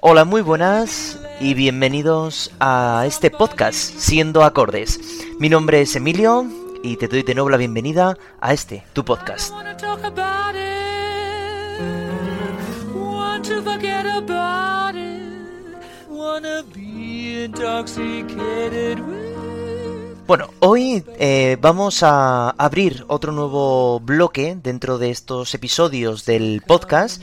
[0.00, 4.98] Hola, muy buenas y bienvenidos a este podcast Siendo Acordes.
[5.38, 6.46] Mi nombre es Emilio
[6.82, 9.52] y te doy de nuevo la bienvenida a este, tu podcast.
[20.26, 27.22] Bueno, hoy eh, vamos a abrir otro nuevo bloque dentro de estos episodios del podcast.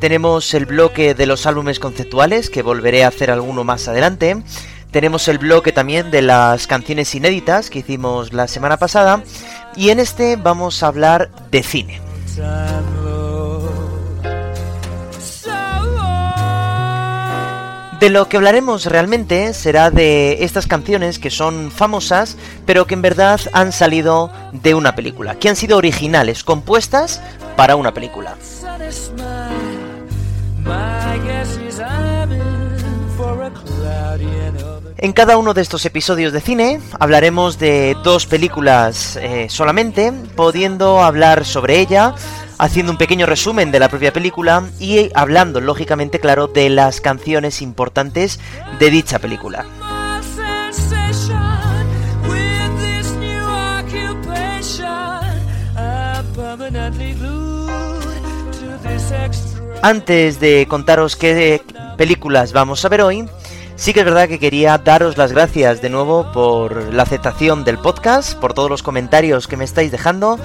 [0.00, 4.42] Tenemos el bloque de los álbumes conceptuales, que volveré a hacer alguno más adelante.
[4.90, 9.22] Tenemos el bloque también de las canciones inéditas que hicimos la semana pasada.
[9.76, 12.00] Y en este vamos a hablar de cine.
[18.00, 23.02] De lo que hablaremos realmente será de estas canciones que son famosas, pero que en
[23.02, 27.20] verdad han salido de una película, que han sido originales, compuestas
[27.56, 28.36] para una película.
[35.00, 41.02] En cada uno de estos episodios de cine hablaremos de dos películas eh, solamente, pudiendo
[41.02, 42.14] hablar sobre ella,
[42.58, 47.62] haciendo un pequeño resumen de la propia película y hablando, lógicamente, claro, de las canciones
[47.62, 48.40] importantes
[48.78, 49.64] de dicha película.
[59.80, 61.62] Antes de contaros qué
[61.96, 63.28] películas vamos a ver hoy,
[63.76, 67.78] sí que es verdad que quería daros las gracias de nuevo por la aceptación del
[67.78, 70.38] podcast, por todos los comentarios que me estáis dejando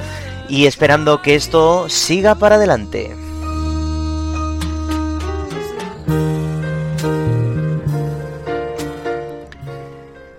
[0.53, 3.15] y esperando que esto siga para adelante.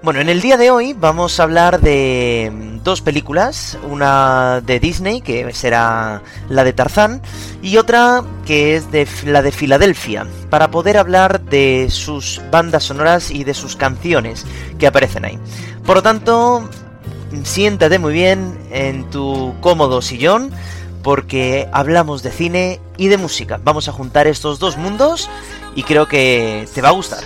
[0.02, 2.52] Bueno, en el día de hoy vamos a hablar de
[2.84, 7.20] dos películas, una de Disney, que será la de Tarzán,
[7.60, 13.32] y otra que es de la de Filadelfia, para poder hablar de sus bandas sonoras
[13.32, 14.46] y de sus canciones
[14.78, 15.41] que aparecen ahí.
[15.84, 16.69] Por lo tanto,
[17.45, 20.50] siéntate muy bien en tu cómodo sillón,
[21.03, 23.61] porque hablamos de cine y de música.
[23.62, 25.28] Vamos a juntar estos dos mundos
[25.75, 27.25] y creo que te va a gustar.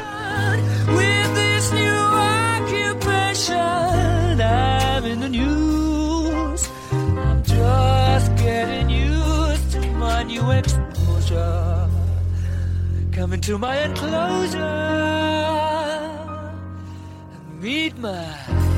[17.61, 18.78] Meet my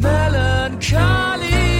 [0.00, 1.78] melancholy.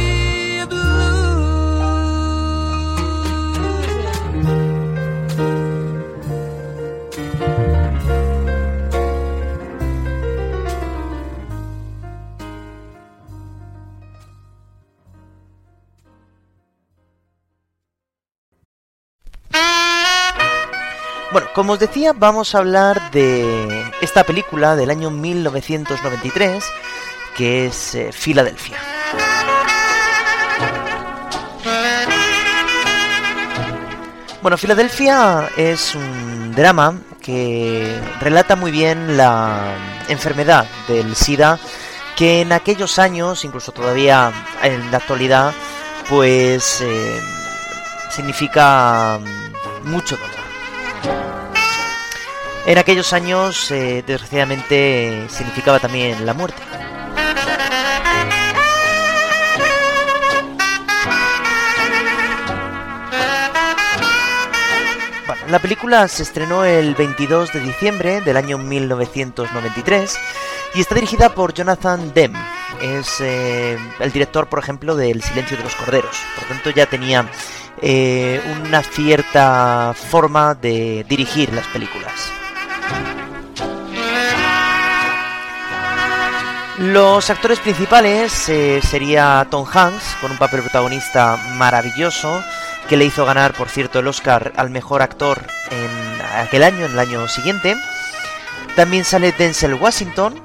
[21.30, 26.64] Bueno, como os decía, vamos a hablar de esta película del año 1993,
[27.38, 28.76] que es eh, Filadelfia.
[34.42, 39.72] Bueno, Filadelfia es un drama que relata muy bien la
[40.08, 41.60] enfermedad del SIDA,
[42.16, 44.32] que en aquellos años, incluso todavía
[44.64, 45.52] en la actualidad,
[46.08, 47.20] pues eh,
[48.10, 49.20] significa
[49.84, 50.38] mucho dolor.
[52.66, 56.62] En aquellos años, eh, desgraciadamente, significaba también la muerte.
[65.50, 70.18] La película se estrenó el 22 de diciembre del año 1993
[70.74, 72.38] y está dirigida por Jonathan Demme.
[72.82, 76.16] Es eh, el director, por ejemplo, de El silencio de los corderos.
[76.36, 77.26] Por tanto, ya tenía
[77.80, 82.32] eh, una cierta forma de dirigir las películas.
[86.78, 92.44] Los actores principales eh, sería Tom Hanks, con un papel protagonista maravilloso,
[92.88, 96.92] que le hizo ganar, por cierto, el Oscar al mejor actor en aquel año, en
[96.92, 97.76] el año siguiente.
[98.74, 100.40] También sale Denzel Washington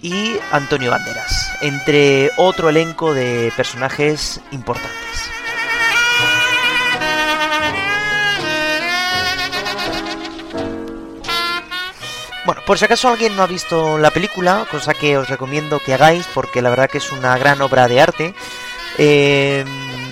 [0.00, 5.32] y Antonio Banderas, entre otro elenco de personajes importantes.
[12.44, 15.94] Bueno, por si acaso alguien no ha visto la película, cosa que os recomiendo que
[15.94, 18.34] hagáis porque la verdad que es una gran obra de arte.
[18.98, 19.64] Eh,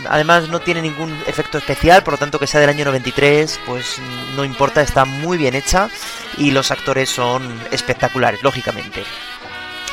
[0.08, 3.98] además no tiene ningún efecto especial, por lo tanto que sea del año 93, pues
[4.36, 5.88] no importa, está muy bien hecha
[6.36, 9.04] y los actores son espectaculares, lógicamente.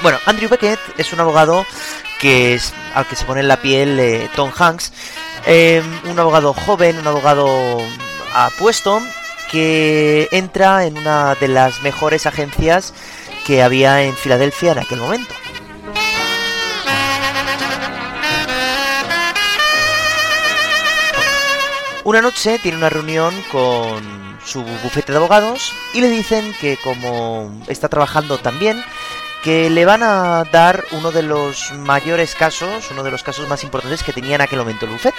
[0.02, 1.66] Bueno, Andrew Beckett es un abogado
[2.20, 4.92] que es al que se pone en la piel eh, Tom Hanks,
[5.46, 7.78] eh, un abogado joven, un abogado
[8.34, 9.02] apuesto
[9.52, 12.94] que entra en una de las mejores agencias
[13.46, 15.34] que había en Filadelfia en aquel momento.
[22.08, 24.02] Una noche tiene una reunión con
[24.46, 28.82] su bufete de abogados y le dicen que como está trabajando tan bien,
[29.44, 33.66] que le van a dar uno de los mayores casos, uno de los casos más
[33.66, 35.18] importantes que tenía en aquel momento el bufete.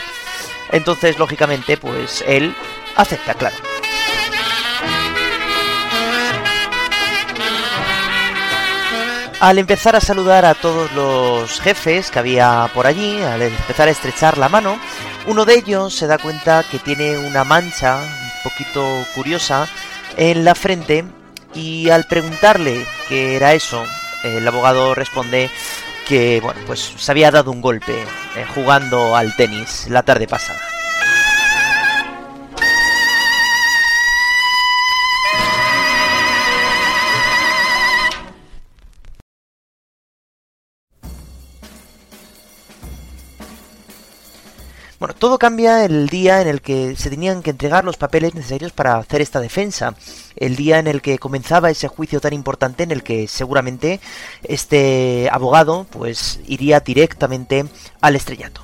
[0.73, 2.56] Entonces, lógicamente, pues él
[2.96, 3.56] acepta, claro.
[9.40, 13.93] Al empezar a saludar a todos los jefes que había por allí, al empezar a
[13.93, 14.76] estrechar la mano,
[15.26, 19.69] uno de ellos se da cuenta que tiene una mancha un poquito curiosa
[20.17, 21.05] en la frente
[21.55, 23.85] y al preguntarle qué era eso,
[24.25, 25.50] el abogado responde
[26.08, 28.02] que bueno, pues se había dado un golpe
[28.34, 30.58] eh, jugando al tenis la tarde pasada.
[44.99, 48.73] Bueno, todo cambia el día en el que se tenían que entregar los papeles necesarios
[48.73, 49.95] para hacer esta defensa.
[50.35, 54.00] El día en el que comenzaba ese juicio tan importante en el que seguramente
[54.43, 57.65] este abogado pues iría directamente
[58.00, 58.62] al estrellato.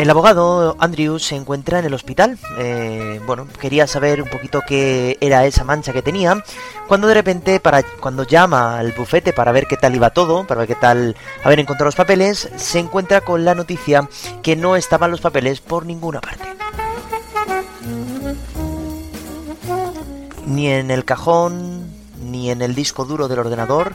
[0.00, 2.38] El abogado Andrew se encuentra en el hospital.
[2.56, 6.42] Eh, bueno, quería saber un poquito qué era esa mancha que tenía.
[6.88, 10.60] Cuando de repente, para, cuando llama al bufete para ver qué tal iba todo, para
[10.60, 14.08] ver qué tal haber encontrado los papeles, se encuentra con la noticia
[14.42, 16.44] que no estaban los papeles por ninguna parte.
[20.46, 21.90] Ni en el cajón,
[22.24, 23.92] ni en el disco duro del ordenador.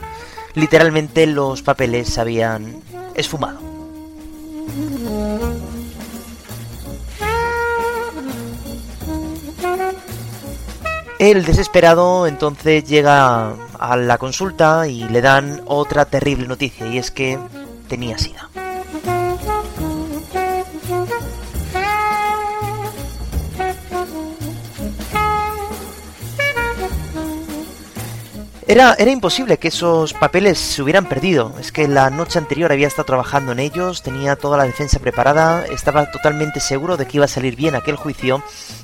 [0.54, 2.80] Literalmente los papeles se habían
[3.16, 3.58] esfumado.
[11.26, 17.10] El desesperado entonces llega a la consulta y le dan otra terrible noticia y es
[17.10, 17.36] que
[17.88, 18.48] tenía sida.
[28.68, 31.54] Era, era, imposible que esos papeles se hubieran perdido.
[31.60, 35.64] Es que la noche anterior había estado trabajando en ellos, tenía toda la defensa preparada,
[35.66, 38.42] estaba totalmente seguro de que iba a salir bien aquel juicio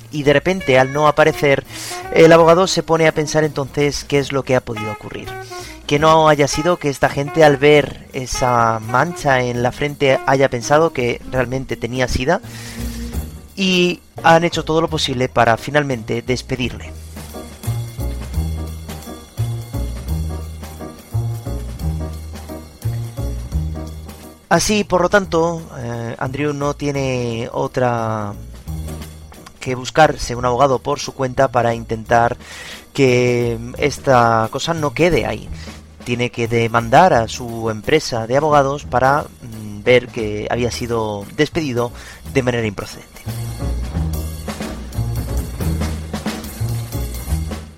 [0.09, 1.65] y de repente al no aparecer
[2.13, 5.27] el abogado se pone a pensar entonces qué es lo que ha podido ocurrir.
[5.85, 10.47] Que no haya sido que esta gente al ver esa mancha en la frente haya
[10.47, 12.39] pensado que realmente tenía sida
[13.57, 17.02] y han hecho todo lo posible para finalmente despedirle.
[24.53, 28.35] Así, por lo tanto, eh, Andrew no tiene otra
[29.59, 32.37] que buscarse un abogado por su cuenta para intentar
[32.93, 35.49] que esta cosa no quede ahí.
[36.03, 41.91] Tiene que demandar a su empresa de abogados para mm, ver que había sido despedido
[42.31, 43.23] de manera improcedente.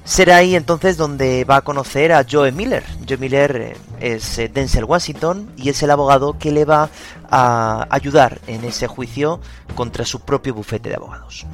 [0.04, 2.84] Será ahí entonces donde va a conocer a Joe Miller.
[3.08, 6.90] Joe Miller eh, es eh, Denzel Washington y es el abogado que le va
[7.30, 9.40] a ayudar en ese juicio
[9.76, 11.46] contra su propio bufete de abogados.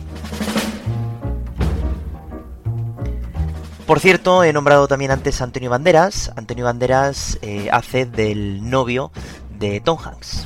[3.86, 6.31] Por cierto, he nombrado también antes a Antonio Banderas.
[6.38, 9.12] Antonio Banderas eh, hace del novio
[9.60, 10.45] de Tom Hanks.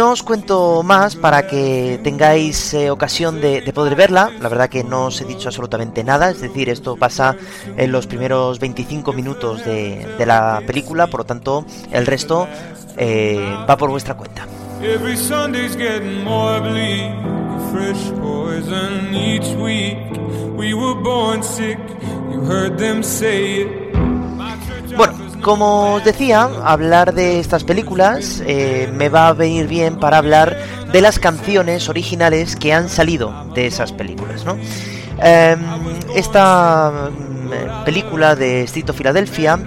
[0.00, 4.30] No os cuento más para que tengáis eh, ocasión de, poder verla.
[4.40, 6.30] La verdad que no os he dicho absolutamente nada.
[6.30, 7.36] Es decir, esto pasa
[7.76, 11.08] en los primeros 25 minutos de, la película.
[11.08, 12.48] Por lo tanto, el resto
[12.96, 14.46] eh, va por vuestra cuenta.
[24.96, 30.18] Bueno, como os decía, hablar de estas películas eh, me va a venir bien para
[30.18, 30.56] hablar
[30.92, 34.58] de las canciones originales que han salido de esas películas, ¿no?
[35.22, 35.60] Em,
[36.14, 39.58] esta mm, película de Street of Philadelphia,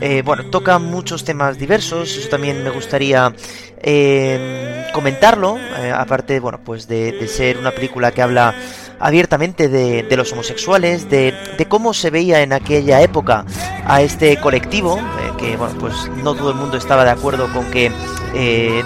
[0.00, 3.32] eh, bueno, toca muchos temas diversos, eso también me gustaría
[3.80, 8.54] em, comentarlo, eh, aparte, bueno, pues de, ser una película que habla
[8.98, 11.34] abiertamente de, los homosexuales, de,
[11.68, 13.44] cómo se veía en aquella época
[13.86, 17.70] a este colectivo, eh, que bueno, pues no todo el mundo estaba de acuerdo con
[17.70, 17.90] que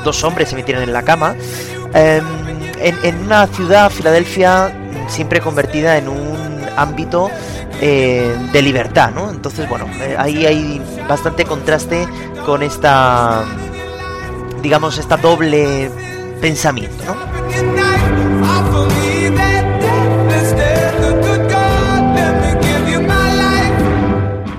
[0.04, 1.34] dos hombres se metieran en la cama.
[1.94, 2.24] Em,
[2.78, 4.72] en, en, una ciudad, Filadelfia,
[5.08, 6.40] siempre convertida en un
[6.76, 7.30] ámbito
[7.82, 9.30] eh, de libertad, ¿no?
[9.30, 12.06] Entonces, bueno, eh, ahí hay bastante contraste
[12.44, 13.42] con esta,
[14.62, 15.90] digamos, esta doble
[16.42, 17.79] pensamiento, ¿no?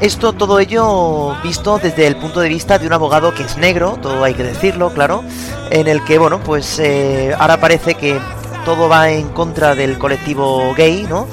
[0.01, 3.99] Esto, todo ello visto desde el punto de vista de un abogado que es negro,
[4.01, 5.23] todo hay que decirlo, claro,
[5.69, 8.19] en el que, bueno, pues eh, ahora parece que
[8.65, 11.27] todo va en contra del colectivo gay, ¿no?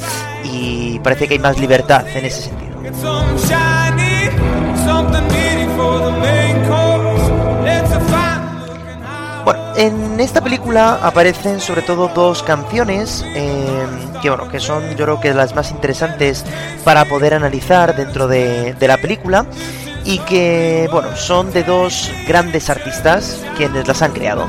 [0.45, 2.69] Y parece que hay más libertad en ese sentido.
[9.45, 15.05] Bueno, en esta película aparecen sobre todo dos canciones em, que bueno, que son yo
[15.05, 16.45] creo que las más interesantes
[16.85, 19.47] para poder analizar dentro de, de la película
[20.05, 24.47] y que bueno, son de dos grandes artistas quienes las han creado.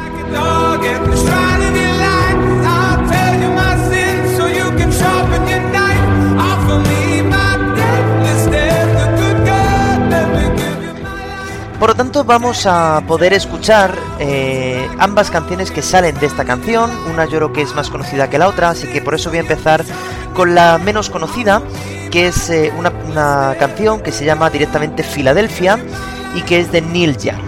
[11.89, 16.91] Por lo tanto, vamos a poder escuchar eh, ambas canciones que salen de esta canción.
[17.11, 19.39] Una yo creo que es más conocida que la otra, así que por eso voy
[19.39, 19.83] a empezar
[20.35, 21.63] con la menos conocida,
[22.11, 25.79] que es eh, una, canción que se llama directamente Filadelfia
[26.35, 27.41] y que es de Neil Young.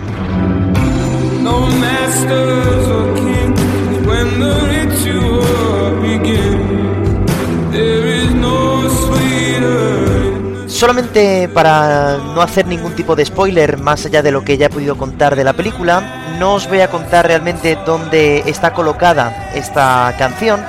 [10.82, 14.70] Solamente para no hacer ningún tipo de spoiler más allá de lo que ya he
[14.72, 20.12] podido contar de la película, no os voy a contar realmente dónde está colocada esta
[20.18, 20.60] canción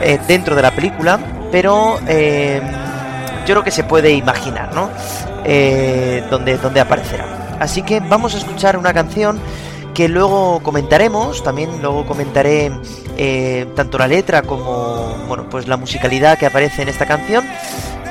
[0.00, 1.18] eh, dentro de la película,
[1.50, 2.62] pero eh,
[3.44, 4.88] yo creo que se puede imaginar, ¿no?
[5.44, 7.56] Eh, dónde, dónde aparecerá.
[7.58, 9.40] Así que vamos a escuchar una canción
[9.94, 12.70] que luego comentaremos, también luego comentaré
[13.74, 17.44] tanto la letra como bueno, pues la musicalidad que aparece en esta canción.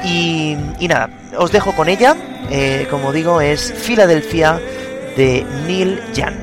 [0.05, 2.15] Y, nada, os dejo con ella.
[2.49, 4.59] Eh, como digo, es Filadelfia
[5.17, 6.35] de Neil Young.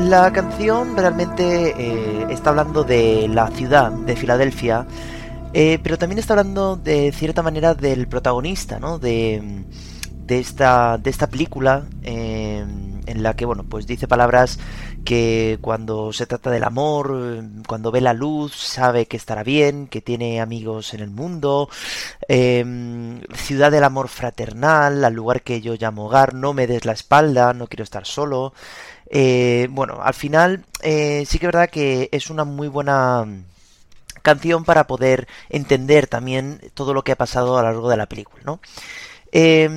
[0.00, 4.86] La canción realmente eh, está hablando de la ciudad de Filadelfia,
[5.52, 8.98] eh, pero también está hablando de cierta manera del protagonista, ¿no?
[8.98, 9.64] De,
[10.28, 12.64] esta, de esta película eh,
[13.06, 14.58] en la que, bueno, pues dice palabras
[15.04, 20.00] que cuando se trata del amor, cuando ve la luz, sabe que estará bien, que
[20.00, 21.70] tiene amigos en el mundo,
[22.28, 26.92] eh, ciudad del amor fraternal, al lugar que yo llamo hogar, no me des la
[26.92, 28.52] espalda, no quiero estar solo.
[29.10, 33.24] Eh, bueno, al final eh, sí que es verdad que es una muy buena
[34.22, 38.06] canción para poder entender también todo lo que ha pasado a lo largo de la
[38.06, 38.60] película, ¿no?
[39.32, 39.68] Eh,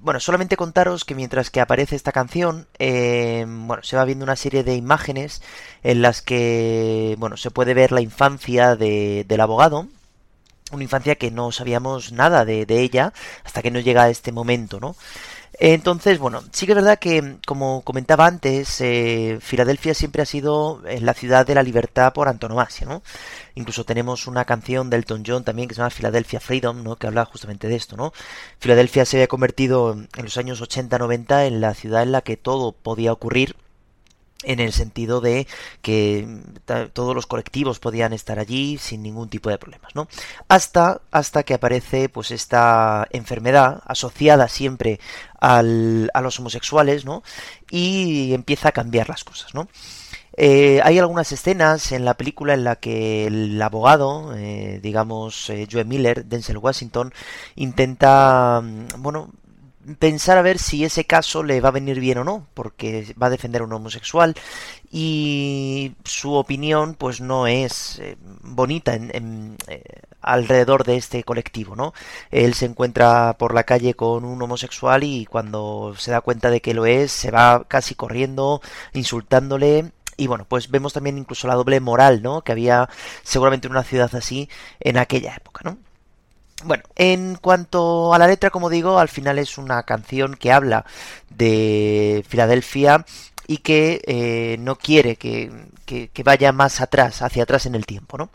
[0.00, 4.36] bueno, solamente contaros que mientras que aparece esta canción, eh, bueno, se va viendo una
[4.36, 5.42] serie de imágenes
[5.82, 9.86] en las que, bueno, se puede ver la infancia de, del abogado,
[10.72, 13.12] una infancia que no sabíamos nada de, de ella
[13.44, 14.96] hasta que no llega este momento, ¿no?
[15.58, 20.82] Entonces, bueno, sí que es verdad que, como comentaba antes, eh, Filadelfia siempre ha sido
[20.86, 23.02] eh, la ciudad de la libertad por antonomasia, ¿no?
[23.54, 26.96] Incluso tenemos una canción de Elton John también que se llama Philadelphia Freedom, ¿no?
[26.96, 28.12] Que habla justamente de esto, ¿no?
[28.58, 32.72] Filadelfia se había convertido en los años 80-90 en la ciudad en la que todo
[32.72, 33.56] podía ocurrir
[34.46, 35.46] en el sentido de
[35.82, 36.26] que
[36.92, 40.08] todos los colectivos podían estar allí sin ningún tipo de problemas, ¿no?
[40.48, 45.00] Hasta, hasta que aparece pues esta enfermedad asociada siempre
[45.40, 47.22] al, a los homosexuales, ¿no?
[47.70, 49.68] Y empieza a cambiar las cosas, ¿no?
[50.38, 55.66] Eh, hay algunas escenas en la película en la que el abogado, eh, digamos, eh,
[55.70, 57.12] Joe Miller, Denzel Washington,
[57.54, 58.62] intenta,
[58.98, 59.30] bueno,
[59.98, 63.28] pensar a ver si ese caso le va a venir bien o no, porque va
[63.28, 64.34] a defender a un homosexual
[64.90, 69.82] y su opinión pues no es eh, bonita en, eh,
[70.20, 71.94] alrededor de este colectivo, ¿no?
[72.30, 76.60] Él se encuentra por la calle con un homosexual y cuando se da cuenta de
[76.60, 78.60] que lo es, se va casi corriendo,
[78.92, 82.42] insultándole y bueno, pues vemos también incluso la doble moral, ¿no?
[82.42, 82.88] Que había
[83.22, 84.48] seguramente en una ciudad así
[84.80, 85.78] en aquella época, ¿no?
[86.64, 90.86] Bueno, en cuanto a la letra, como digo, al final es una canción que habla
[91.28, 93.04] de Filadelfia
[93.46, 95.50] y que eh, no quiere que,
[96.24, 98.30] vaya más atrás, hacia atrás en el tiempo, ¿no?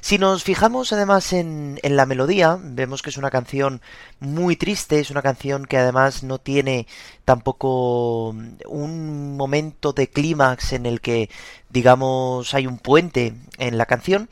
[0.00, 3.82] Si nos fijamos además en, la melodía, vemos que es una canción
[4.18, 6.86] muy triste, es una canción que además no tiene
[7.26, 8.30] tampoco
[8.66, 11.28] un momento de clímax en el que,
[11.68, 14.30] digamos, hay un puente en la canción.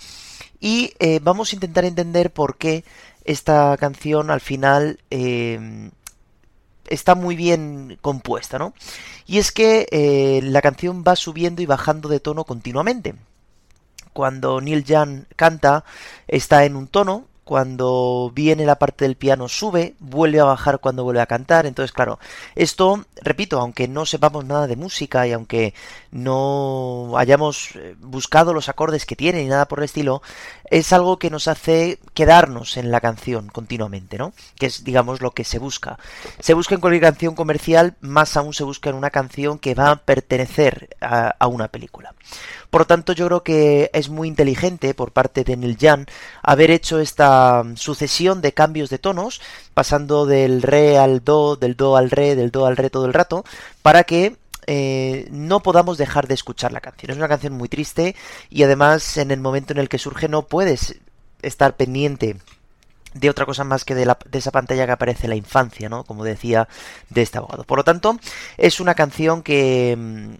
[0.60, 2.84] Y eh, vamos a intentar entender por qué
[3.24, 5.90] esta canción al final eh,
[6.88, 8.74] está muy bien compuesta, ¿no?
[9.26, 13.14] Y es que eh, la canción va subiendo y bajando de tono continuamente.
[14.12, 15.84] Cuando Neil Young canta
[16.26, 21.02] está en un tono, cuando viene la parte del piano sube, vuelve a bajar cuando
[21.02, 21.64] vuelve a cantar.
[21.64, 22.18] Entonces, claro,
[22.54, 25.72] esto, repito, aunque no sepamos nada de música y aunque
[26.10, 30.20] no hayamos eh, buscado los acordes que tiene ni nada por el estilo,
[30.70, 34.32] es algo que nos hace quedarnos en la canción continuamente, ¿no?
[34.58, 35.98] Que es, digamos, lo que se busca.
[36.40, 39.90] Se busca en cualquier canción comercial, más aún se busca en una canción que va
[39.90, 42.14] a pertenecer a, una película.
[42.70, 46.06] Por lo tanto, yo creo que es muy inteligente por parte de Young
[46.42, 49.40] haber hecho esta sucesión de cambios de tonos,
[49.74, 53.14] pasando del re al do, del do al re, del do al re todo el
[53.14, 53.44] rato,
[53.82, 54.36] para que
[54.70, 57.10] eh, no podamos dejar de escuchar la canción.
[57.10, 58.14] Es una canción muy triste
[58.50, 61.00] y además en el momento en el que surge no puedes
[61.40, 62.36] estar pendiente
[63.14, 66.04] de otra cosa más que de, la, de, esa pantalla que aparece la infancia, ¿no?
[66.04, 66.68] Como decía
[67.08, 67.64] de este abogado.
[67.64, 68.18] Por lo tanto,
[68.58, 70.34] es una canción que mm,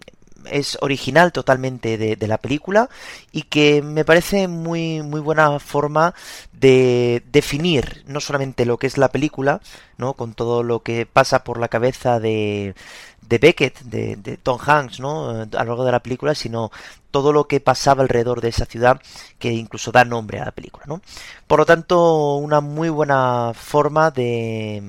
[0.45, 2.89] es original totalmente de, la película
[3.31, 6.13] y que me parece muy, muy buena forma
[6.53, 9.61] de definir no solamente lo que es la película,
[9.97, 10.13] ¿no?
[10.13, 12.75] Con todo lo que pasa por la cabeza de,
[13.21, 15.29] de Beckett, de, de, Tom Hanks, ¿no?
[15.29, 16.71] A lo largo de la película, sino
[17.11, 19.01] todo lo que pasaba alrededor de esa ciudad
[19.39, 21.01] que incluso da nombre a la película, ¿no?
[21.47, 24.83] Por lo tanto, una muy buena forma de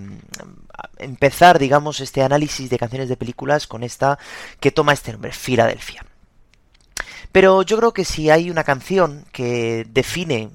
[0.98, 4.18] empezar, digamos, este análisis de canciones de películas con esta
[4.60, 6.04] que toma este nombre, Filadelfia.
[7.32, 10.50] Pero yo creo que si hay una canción que define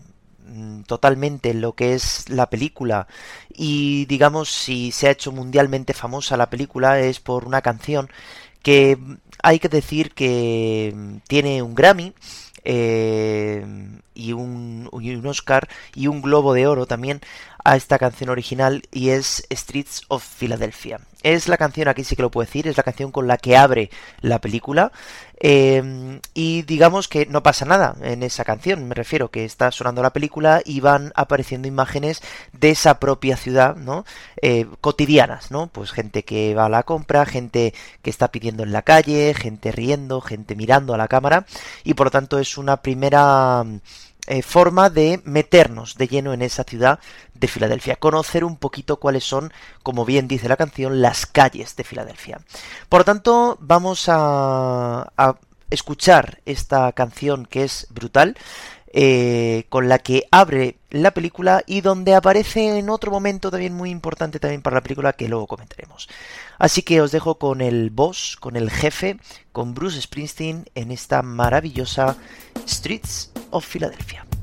[0.46, 3.08] mm, totalmente lo que es la película
[3.54, 8.10] y digamos si se ha hecho mundialmente famosa la película es por una canción
[8.62, 8.98] que
[9.42, 12.14] hay que decir que mm, tiene un Grammy
[12.66, 13.64] eh,
[14.16, 17.22] y, un, y un Oscar y un Globo de Oro también
[17.66, 21.00] a esta canción original y es Streets of Philadelphia.
[21.24, 23.58] Es la canción, aquí sí que lo puedo decir, es la canción con la que
[23.58, 23.90] abre
[24.22, 24.92] la película.
[25.40, 30.02] Eh, y digamos que no pasa nada en esa canción, me refiero que está sonando
[30.02, 32.22] la película y van apareciendo imágenes
[32.54, 34.06] de esa propia ciudad, ¿no?
[34.42, 35.68] Eh, cotidianas, ¿no?
[35.68, 37.74] Pues gente que va a la compra, gente
[38.04, 41.46] que está pidiendo en la calle, gente riendo, gente mirando a la cámara
[41.84, 43.66] y por lo tanto es una primera
[44.28, 47.00] eh, forma de meternos de lleno en esa ciudad
[47.36, 51.84] de Filadelfia, conocer un poquito cuáles son, como bien dice la canción, las calles de
[51.84, 52.40] Filadelfia.
[52.90, 55.12] Por lo tanto, vamos a,
[55.70, 58.36] escuchar esta canción que es brutal.
[58.98, 63.90] Eh, con la que abre la película y donde aparece en otro momento también muy
[63.90, 66.08] importante también para la película que luego comentaremos.
[66.58, 69.18] Así que os dejo con el boss, con el jefe,
[69.52, 72.16] con Bruce Springsteen en esta maravillosa
[72.66, 74.35] Streets of Philadelphia.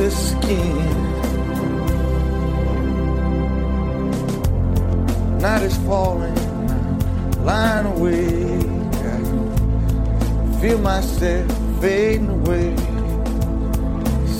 [0.00, 0.78] the skin.
[5.40, 6.34] Night is falling,
[7.44, 8.64] lying awake.
[9.04, 11.46] I feel myself
[11.82, 12.74] fading away.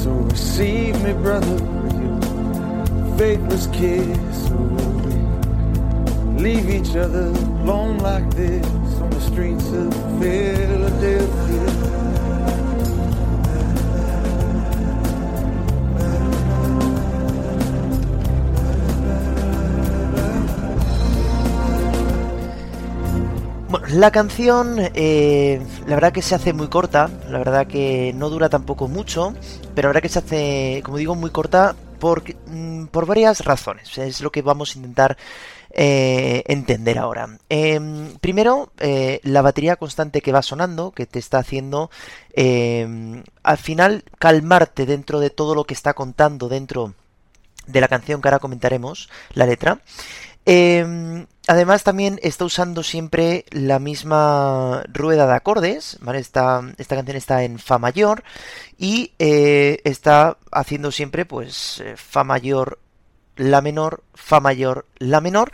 [0.00, 4.48] So receive me, brother, with your faithless kiss.
[6.24, 7.26] We leave each other
[7.60, 8.66] alone like this
[9.02, 11.99] on the streets of Philadelphia.
[23.92, 28.48] La canción, eh, la verdad que se hace muy corta, la verdad que no dura
[28.48, 29.35] tampoco mucho,
[29.74, 33.98] pero la verdad que se hace, como digo, muy corta por, mm, por varias razones.
[33.98, 35.16] Es lo que vamos a intentar
[35.72, 37.38] eh, entender ahora.
[37.48, 41.90] Em, primero, eh, la batería constante que va sonando, que te está haciendo
[42.33, 46.94] em, al final calmarte dentro de todo lo que está contando dentro
[47.66, 49.81] de la canción que ahora comentaremos, la letra.
[51.50, 55.98] Em, además también está usando siempre la misma rueda de acordes.
[56.14, 58.22] Esta, canción está en Fa mayor
[58.78, 62.78] y eh, está haciendo siempre pues Fa mayor,
[63.36, 65.52] La menor, Fa mayor, La menor,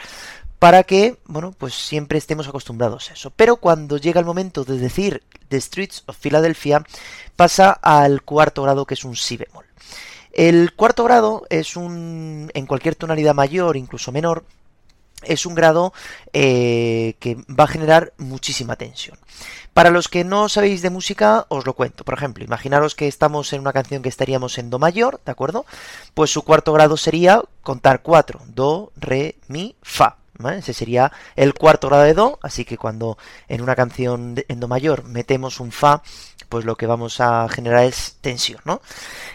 [0.58, 3.30] para que, bueno, pues siempre estemos acostumbrados a eso.
[3.30, 6.84] Pero cuando llega el momento de decir The Streets of Philadelphia,
[7.36, 9.64] pasa al cuarto grado que es un Si bemol.
[10.32, 14.44] El cuarto grado es un, en cualquier tonalidad mayor, incluso menor,
[15.22, 15.92] es un grado
[16.32, 19.18] eh, que va a generar muchísima tensión.
[19.72, 22.04] Para los que no sabéis de música, os lo cuento.
[22.04, 25.66] Por ejemplo, imaginaros que estamos en una canción que estaríamos en Do mayor, ¿de acuerdo?
[26.14, 28.40] Pues su cuarto grado sería contar cuatro.
[28.46, 30.16] Do, re, mi, fa.
[30.56, 33.16] Ese sería el cuarto grado de Do, así que cuando
[33.48, 36.02] en una canción en Do mayor metemos un Fa,
[36.48, 38.80] pues lo que vamos a generar es tensión, ¿no?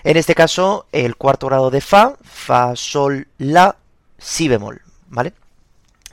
[0.04, 3.76] En este caso, el cuarto grado de Fa, Fa, Sol, La,
[4.17, 5.34] Si bemol, ¿vale?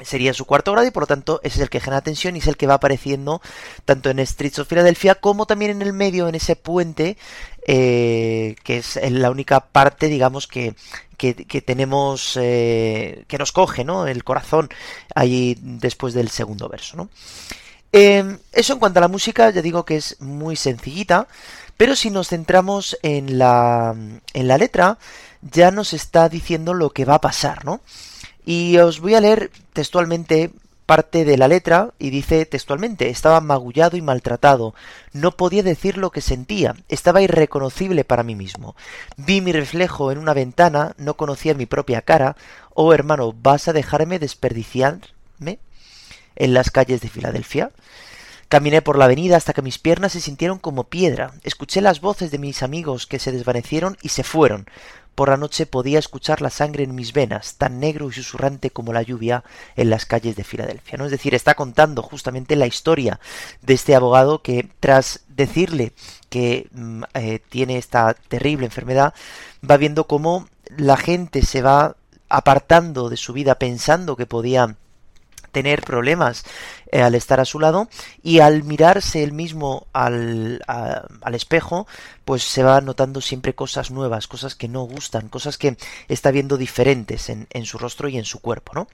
[0.03, 2.41] Sería su cuarto grado y por lo tanto ese es el que genera tensión y
[2.41, 3.41] es el que va apareciendo
[3.85, 7.17] tanto en Streets of Philadelphia como también en el medio, en ese puente,
[7.67, 10.75] eh, que es la única parte, digamos, que,
[11.19, 14.07] que, tenemos, eh, que nos coge, ¿no?
[14.07, 14.69] El corazón
[15.15, 17.11] ahí después del segundo verso, ¿no?
[17.93, 21.27] Em, eso en cuanto a la música, ya digo que es muy sencillita,
[21.77, 23.95] pero si nos centramos en la,
[24.35, 24.99] en la letra,
[25.43, 27.81] ya nos está diciendo lo que va a pasar, ¿no?
[28.49, 30.53] Y os voy a leer textualmente
[30.87, 34.75] parte de la letra y dice textualmente, estaba magullado y maltratado,
[35.13, 38.75] no podía decir lo que sentía, estaba irreconocible para mí mismo.
[39.19, 42.37] Vi mi reflejo en una ventana, no conocía mi propia cara.
[42.73, 45.59] Oh hermano, ¿vas a dejarme desperdiciarme
[46.35, 47.71] en las calles de Filadelfia?
[48.49, 51.35] Caminé por la avenida hasta que mis piernas se sintieron como piedra.
[51.45, 54.67] Escuché las voces de mis amigos que se desvanecieron y se fueron.
[55.19, 58.93] Por la noche podía escuchar la sangre en mis venas, tan negro y susurrante como
[58.93, 59.43] la lluvia
[59.75, 60.97] en las calles de Filadelfia.
[60.97, 61.07] ¿no?
[61.07, 63.19] Es decir, está contando justamente la historia
[63.61, 65.93] de este abogado que tras decirle
[66.29, 69.13] que mm, eh, tiene esta terrible enfermedad,
[69.69, 71.97] va viendo cómo la gente se va
[72.29, 74.77] apartando de su vida pensando que podía
[75.51, 76.45] tener problemas
[76.91, 77.89] eh, al estar a su lado
[78.23, 81.87] y al mirarse él mismo al, al, espejo
[82.25, 85.77] pues se va notando siempre cosas nuevas, cosas que no gustan, cosas que
[86.09, 88.89] está viendo diferentes en, en su rostro y en su cuerpo, ¿no?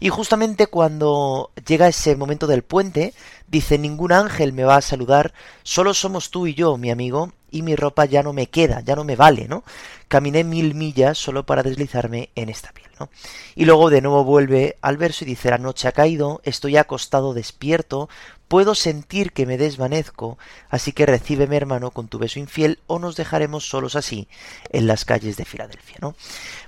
[0.00, 3.14] Y justamente cuando llega ese momento del puente,
[3.46, 7.62] dice ningún ángel me va a saludar, solo somos tú y yo, mi amigo, y
[7.62, 9.62] mi ropa ya no me queda, ya no me vale, ¿no?
[10.08, 13.10] Caminé mil millas solo para deslizarme en esta piel, ¿no?
[13.54, 17.32] Y luego de nuevo vuelve al verso y dice la noche ha caído, estoy acostado
[17.32, 18.08] despierto,
[18.48, 20.36] puedo sentir que me desvanezco,
[20.68, 24.26] así que recíbeme hermano con tu beso infiel o nos dejaremos solos así
[24.70, 26.16] en las calles de Filadelfia, ¿no?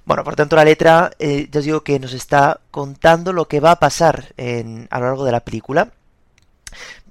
[0.04, 3.58] Bueno, por tanto la letra, eh, ya os digo que nos está contando lo que
[3.58, 5.90] va a pasar en, a lo largo de la película,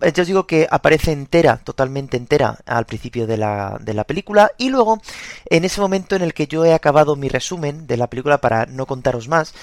[0.02, 4.04] eh, ya os digo que aparece entera, totalmente entera al principio de la, de la
[4.04, 5.02] película y luego
[5.50, 8.66] en ese momento en el que yo he acabado mi resumen de la película para
[8.66, 9.54] no contaros más,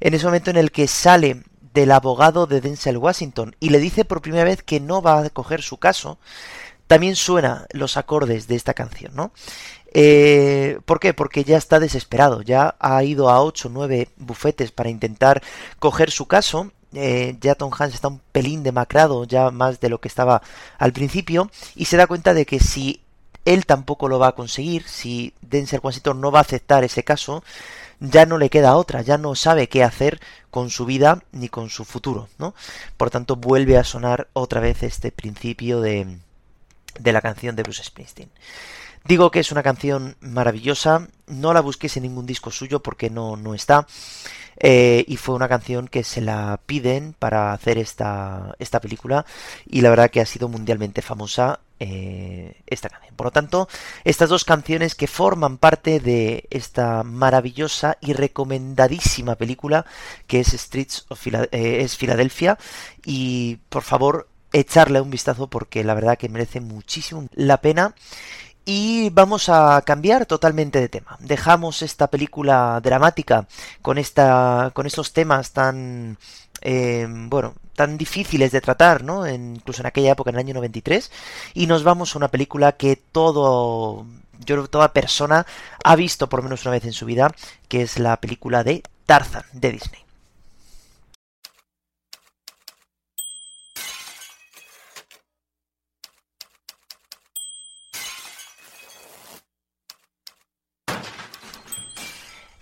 [0.00, 1.42] en ese momento en el que sale
[1.74, 5.30] del abogado de Denzel Washington y le dice por primera vez que no va a
[5.30, 6.18] coger su caso,
[6.86, 9.32] también suena los acordes de esta canción, ¿no?
[9.94, 11.14] Eh, ¿Por qué?
[11.14, 15.42] Porque ya está desesperado, ya ha ido a 8 o 9 bufetes para intentar
[15.78, 20.00] coger su caso eh, ya Tom Hanks está un pelín demacrado, ya más de lo
[20.00, 20.42] que estaba
[20.78, 23.02] al principio, y se da cuenta de que si
[23.44, 27.42] él tampoco lo va a conseguir, si Denzel Washington no va a aceptar ese caso,
[28.00, 31.70] ya no le queda otra, ya no sabe qué hacer con su vida ni con
[31.70, 32.54] su futuro, ¿no?
[32.96, 36.18] Por tanto, vuelve a sonar otra vez este principio de,
[36.98, 38.30] de la canción de Bruce Springsteen.
[39.04, 43.36] Digo que es una canción maravillosa, no la busquéis en ningún disco suyo porque no,
[43.36, 43.86] no está.
[44.58, 49.24] Eh, y fue una canción que se la piden para hacer esta, esta película
[49.66, 53.16] y la verdad que ha sido mundialmente famosa eh, esta canción.
[53.16, 53.68] Por lo tanto,
[54.04, 59.84] estas dos canciones que forman parte de esta maravillosa y recomendadísima película
[60.26, 62.58] que es Streets of eh, es Filadelfia
[63.04, 67.94] y por favor echarle un vistazo porque la verdad que merece muchísimo la pena
[68.64, 71.16] y vamos a cambiar totalmente de tema.
[71.20, 73.46] Dejamos esta película dramática
[73.82, 76.18] con esta con estos temas tan
[76.62, 79.28] eh, bueno, tan difíciles de tratar, ¿no?
[79.28, 81.10] incluso en aquella época, en el año 93,
[81.54, 84.06] y nos vamos a una película que todo,
[84.40, 85.46] yo creo que toda persona
[85.82, 87.34] ha visto por menos una vez en su vida,
[87.68, 90.02] que es la película de Tarzan, de Disney.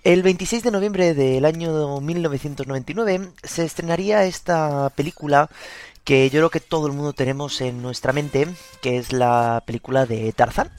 [0.03, 5.51] El 26 de noviembre del año 1999 se estrenaría esta película
[6.05, 8.49] que yo creo que todo el mundo tenemos en nuestra mente,
[8.81, 10.71] que es la película de Tarzán.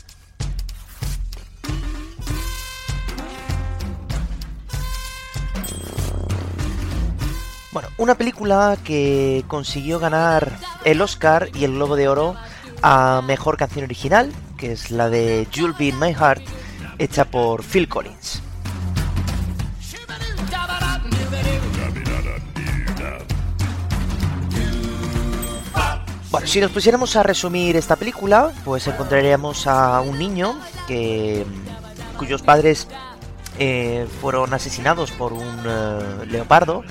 [7.71, 10.51] Bueno, una película que consiguió ganar
[10.83, 12.35] el Oscar y el Globo de Oro
[12.81, 16.41] a Mejor Canción Original, que es la de You'll Be My Heart,
[16.97, 18.41] hecha por Phil Collins.
[26.31, 31.45] Bueno, si nos pusiéramos a resumir esta película, pues encontraríamos a un niño que,
[32.17, 32.87] cuyos padres
[33.59, 36.85] eh, fueron asesinados por un eh, leopardo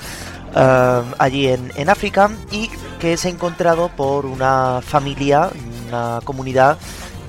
[0.54, 2.68] eh, allí en, en, África y
[3.00, 5.50] que es encontrado por una familia,
[5.88, 6.76] una comunidad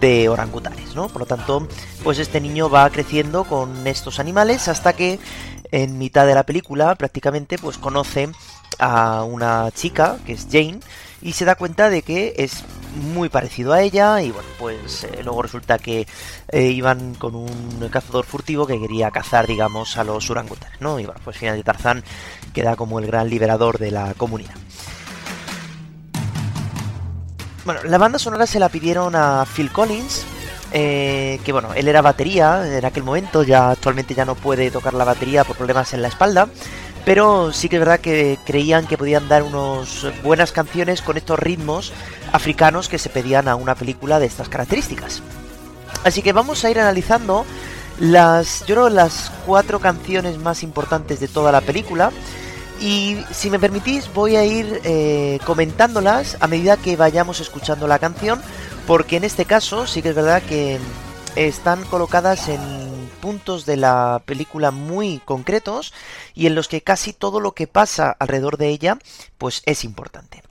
[0.01, 1.07] de orangutanes, ¿no?
[1.07, 1.65] Por lo tanto,
[2.03, 5.17] pues este niño va creciendo con estos animales hasta que
[5.71, 8.29] en mitad de la película prácticamente pues conoce
[8.79, 10.81] a una chica que es Jane
[11.21, 12.63] y se da cuenta de que es
[12.95, 16.07] muy parecido a ella y bueno pues eh, luego resulta que
[16.49, 21.05] eh, iban con un cazador furtivo que quería cazar digamos a los orangutanes no y
[21.05, 22.03] bueno pues finalmente Tarzán
[22.53, 24.55] queda como el gran liberador de la comunidad.
[27.63, 30.25] Bueno la banda sonora se la pidieron a Phil Collins
[30.73, 34.93] eh, que bueno, él era batería en aquel momento, ya actualmente ya no puede tocar
[34.93, 36.47] la batería por problemas en la espalda,
[37.05, 41.39] pero sí que es verdad que creían que podían dar unas buenas canciones con estos
[41.39, 41.93] ritmos
[42.31, 45.21] africanos que se pedían a una película de estas características.
[46.03, 47.45] Así que vamos a ir analizando
[47.99, 52.11] las, yo creo, las cuatro canciones más importantes de toda la película.
[52.79, 57.99] Y si me permitís, voy a ir eh, comentándolas a medida que vayamos escuchando la
[57.99, 58.41] canción,
[58.87, 60.79] porque en este caso sí que es verdad que
[61.35, 62.59] están colocadas en
[63.21, 65.93] puntos de la película muy concretos
[66.33, 68.97] y en los que casi todo lo que pasa alrededor de ella
[69.37, 70.43] pues es importante.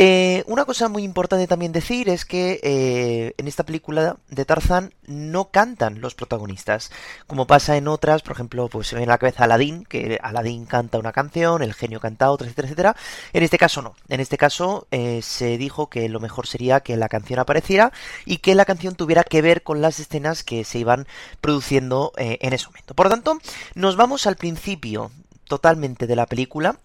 [0.00, 4.94] Eh, una cosa muy importante también decir es que eh, en esta película de Tarzan
[5.08, 6.92] no cantan los protagonistas,
[7.26, 10.20] como pasa en otras, por ejemplo, pues se me viene a la cabeza Aladdin, que
[10.22, 12.96] Aladdin canta una canción, el genio canta otra, etcétera, etcétera.
[13.32, 16.96] En este caso no, en este caso eh, se dijo que lo mejor sería que
[16.96, 17.90] la canción apareciera
[18.24, 21.08] y que la canción tuviera que ver con las escenas que se iban
[21.40, 22.94] produciendo en ese momento.
[22.94, 23.40] Por lo tanto,
[23.74, 25.10] nos vamos al principio
[25.48, 26.78] totalmente de la película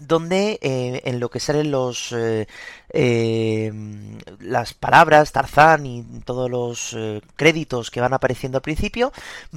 [0.00, 2.46] donde eh, en lo que salen los eh,
[2.90, 3.72] eh,
[4.40, 6.96] las palabras Tarzán y todos los
[7.36, 9.12] créditos que van apareciendo al principio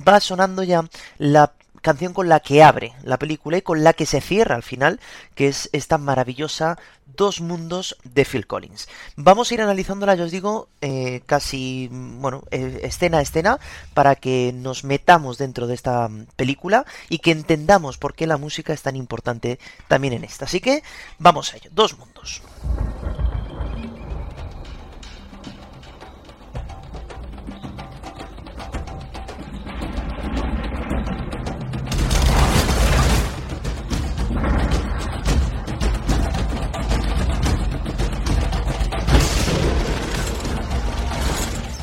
[0.08, 0.84] va sonando ya
[1.18, 1.52] la
[1.82, 5.00] canción con la que abre la película y con la que se cierra al final,
[5.36, 6.78] que es esta maravillosa
[7.18, 8.88] Dos Mundos de Phil Collins.
[9.16, 13.60] Vamos a ir analizándola, yo os digo, eh, casi, bueno, eh, escena a escena,
[13.94, 18.74] para que nos metamos dentro de esta película y que entendamos por qué la música
[18.74, 20.46] es tan importante también en esta.
[20.46, 20.84] Así que
[21.20, 22.42] vamos a ello, Dos Mundos.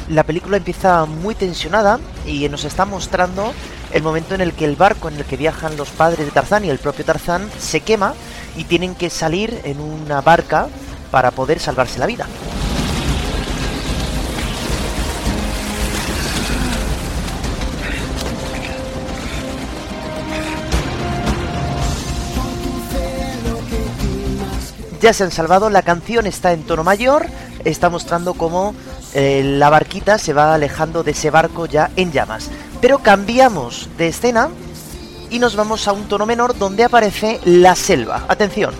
[0.09, 3.53] La película empieza muy tensionada y nos está mostrando
[3.93, 6.65] el momento en el que el barco en el que viajan los padres de Tarzán
[6.65, 8.15] y el propio Tarzán se quema
[8.57, 10.69] y tienen que salir en una barca
[11.11, 12.27] para poder salvarse la vida.
[25.01, 27.27] Ya se han salvado, la canción está en tono mayor,
[27.65, 28.75] está mostrando cómo
[29.15, 32.51] eh, la barquita se va alejando de ese barco ya en llamas.
[32.81, 34.51] Pero cambiamos de escena
[35.31, 38.25] y nos vamos a un tono menor donde aparece la selva.
[38.29, 38.75] Atención.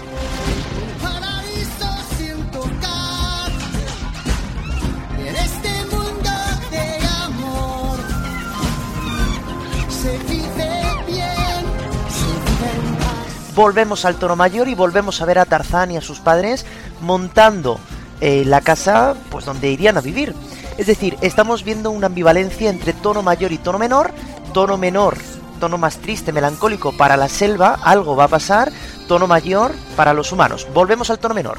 [13.55, 16.65] Volvemos al tono mayor y volvemos a ver a Tarzán y a sus padres
[17.01, 17.81] montando
[18.21, 20.35] eh, la casa pues donde irían a vivir.
[20.77, 24.13] Es decir, estamos viendo una ambivalencia entre tono mayor y tono menor,
[24.53, 25.17] tono menor,
[25.59, 28.73] tono más triste, melancólico para la selva, algo va a pasar,
[29.09, 30.67] tono mayor para los humanos.
[30.73, 31.59] Volvemos al tono menor.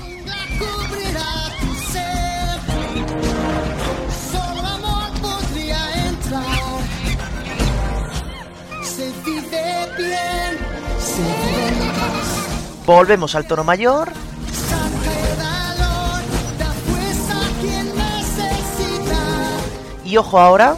[12.86, 14.12] Volvemos al tono mayor.
[20.10, 20.76] Y ojo ahora,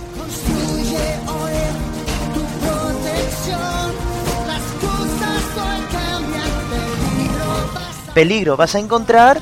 [8.14, 9.40] peligro vas a encontrar.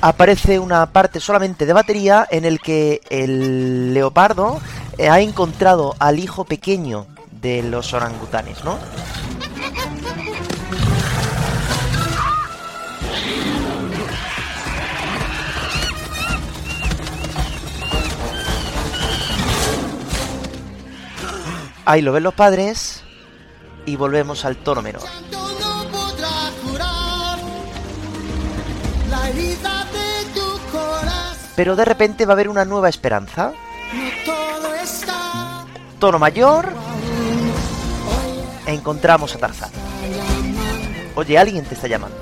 [0.00, 4.60] Aparece una parte solamente de batería en el que el leopardo
[4.96, 7.06] eh, ha encontrado al hijo pequeño
[7.42, 8.78] de los orangutanes, ¿no?
[21.84, 23.02] Ahí lo ven los padres
[23.84, 25.02] y volvemos al tono menor.
[31.56, 33.52] Pero de repente va a haber una nueva esperanza.
[35.98, 36.72] Tono mayor.
[38.66, 39.70] Encontramos a Tarzán.
[41.14, 42.16] Oye, alguien te está llamando.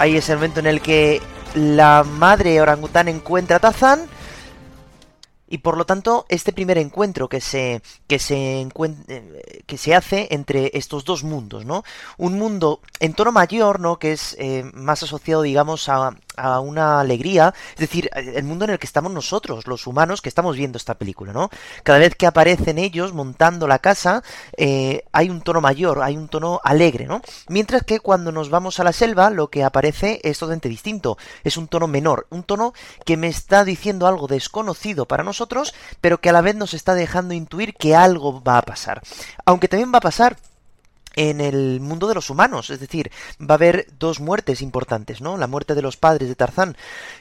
[0.00, 1.20] Ahí es el momento en el que
[1.54, 4.08] la madre orangután encuentra a Tarzán.
[5.46, 10.28] Y por lo tanto, este primer encuentro que se, que se, eh, que se hace
[10.30, 11.84] entre estos dos mundos, ¿no?
[12.16, 13.98] Un mundo en tono mayor, ¿no?
[13.98, 17.54] Que es eh, más asociado, digamos, a, a una alegría.
[17.74, 20.78] Es decir, eh, el mundo en el que estamos nosotros, los humanos, que estamos viendo
[20.78, 21.50] esta película, ¿no?
[21.82, 24.22] Cada vez que aparecen ellos montando la casa,
[24.56, 27.20] eh, hay un tono mayor, hay un tono alegre, ¿no?
[27.48, 31.18] Mientras que cuando nos vamos a la selva, lo que aparece es totalmente distinto.
[31.44, 32.72] Es un tono menor, un tono
[33.04, 36.94] que me está diciendo algo desconocido para nosotros, pero que a la vez nos está
[36.94, 39.02] dejando intuir que algo va a pasar.
[39.44, 40.36] Aunque también va a pasar
[41.16, 45.36] en el mundo de los humanos, es decir, va a haber dos muertes importantes, ¿no?
[45.36, 46.76] La muerte de los padres de Tarzán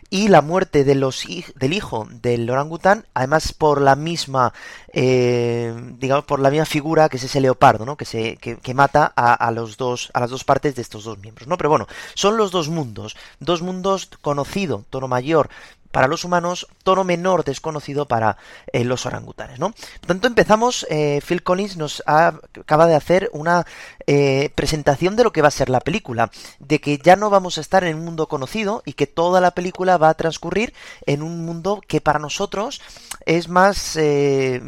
[0.10, 1.26] y la muerte de los
[1.56, 4.54] del hijo del orangután, además por la misma,
[4.94, 7.98] eh, digamos, por la misma figura que es ese leopardo, ¿no?
[7.98, 11.04] Que se que, que mata a, a los dos a las dos partes de estos
[11.04, 11.58] dos miembros, ¿no?
[11.58, 15.50] Pero bueno, son los dos mundos, dos mundos conocido, tono mayor
[15.92, 18.38] para los humanos, tono menor desconocido para
[18.74, 19.72] eh, los orangutanes, ¿no?
[19.72, 23.66] Por tanto, empezamos, eh, Phil Collins nos ha- acaba de hacer una
[24.12, 27.60] eh, presentación de lo que va a ser la película, de que ya no vamos
[27.60, 30.74] a estar en un mundo conocido y que toda la película va a transcurrir
[31.06, 32.82] en un mundo que para nosotros
[33.28, 34.64] es más eh,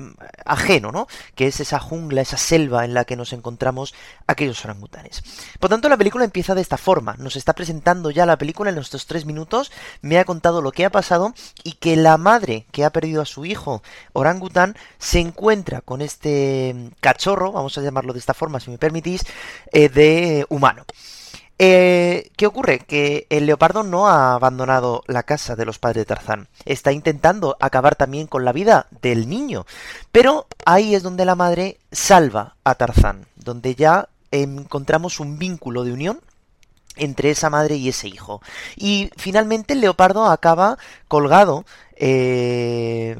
[0.45, 1.07] ajeno, ¿no?
[1.33, 3.95] Que es esa jungla, esa selva en la que nos encontramos
[4.27, 5.23] aquellos orangutanes.
[5.59, 8.77] Por tanto, la película empieza de esta forma, nos está presentando ya la película en
[8.77, 9.71] estos tres minutos,
[10.03, 11.33] me ha contado lo que ha pasado
[11.63, 13.81] y que la madre que ha perdido a su hijo
[14.13, 19.25] orangután se encuentra con este cachorro, vamos a llamarlo de esta forma si me permitís,
[19.71, 20.85] eh, de humano.
[21.63, 22.79] Eh, ¿Qué ocurre?
[22.79, 26.47] Que el leopardo no ha abandonado la casa de los padres de Tarzán.
[26.65, 29.67] Está intentando acabar también con la vida del niño.
[30.11, 35.93] Pero ahí es donde la madre salva a Tarzán, donde ya encontramos un vínculo de
[35.93, 36.21] unión
[36.95, 38.41] entre esa madre y ese hijo.
[38.75, 40.77] Y finalmente el leopardo acaba
[41.07, 41.65] colgado,
[41.95, 43.15] eh,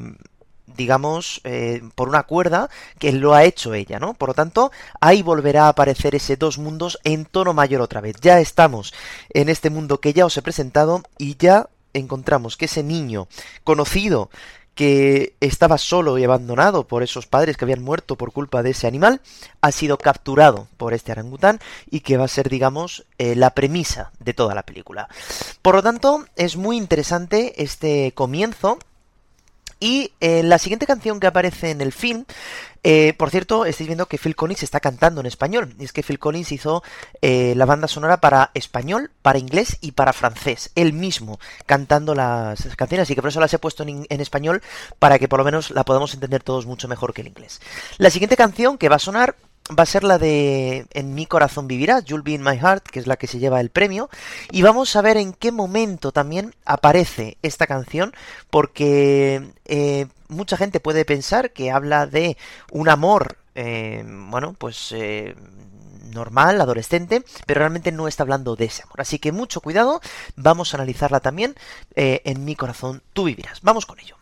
[0.76, 2.70] digamos, eh, por una cuerda
[3.00, 4.14] que lo ha hecho ella, ¿no?
[4.14, 8.16] Por lo tanto, ahí volverá a aparecer ese dos mundos en tono mayor otra vez.
[8.22, 8.94] Ya estamos
[9.34, 13.28] en este mundo que ya os he presentado y ya encontramos que ese niño
[13.64, 14.30] conocido
[14.76, 18.88] que estaba solo y abandonado por esos padres que habían muerto por culpa de ese
[18.88, 19.22] animal,
[19.60, 21.60] ha sido capturado por este orangután
[21.90, 25.10] y que va a ser, digamos, eh, la premisa de toda la película.
[25.62, 28.80] Por lo tanto, es muy interesante este comienzo.
[29.82, 32.26] Y eh, la siguiente canción que aparece en el film,
[32.84, 35.74] eh, por cierto, estáis viendo que Phil Collins está cantando en español.
[35.80, 36.84] Y es que Phil Collins hizo
[37.24, 40.72] eh, la banda sonora para español, para inglés y para francés.
[40.76, 43.08] Él mismo cantando las canciones.
[43.08, 44.62] Así que por eso las he puesto en, en español
[45.00, 47.60] para que por lo menos la podamos entender todos mucho mejor que el inglés.
[47.98, 49.36] La siguiente canción que va a sonar
[49.78, 53.00] va a ser la de En mi corazón vivirás, You'll Be in My Heart, que
[53.00, 54.10] es la que se lleva el premio.
[54.52, 58.14] Y vamos a ver en qué momento también aparece esta canción,
[58.50, 62.38] porque eh, mucha gente puede pensar que habla de
[62.72, 64.92] un amor, eh, bueno, pues...
[64.92, 65.36] Eh,
[66.12, 69.00] normal, adolescente, pero realmente no está hablando de ese amor.
[69.00, 70.02] Así que mucho cuidado,
[70.36, 71.56] vamos a analizarla también
[71.96, 73.62] en mi corazón, tú vivirás.
[73.62, 74.18] Vamos con ello.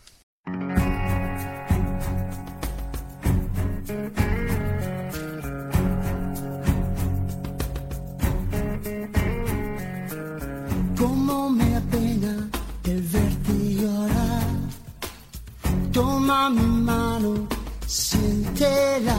[16.30, 17.47] Toma mi mano,
[17.88, 19.17] siéntela.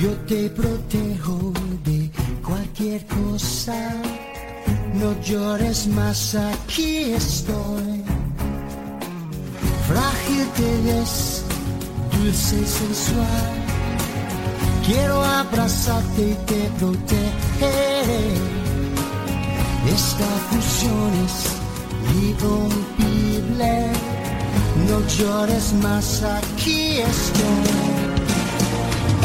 [0.00, 1.52] Yo te protejo
[1.84, 2.10] de
[2.42, 3.76] cualquier cosa.
[4.94, 8.02] No llores más, aquí estoy.
[9.86, 11.44] Frágil te ves,
[12.12, 13.52] dulce y sensual.
[14.86, 18.24] Quiero abrazarte y te protegeré.
[19.96, 21.36] Esta fusión es
[22.24, 24.15] irrompible.
[24.84, 27.66] No llores más, aquí estoy.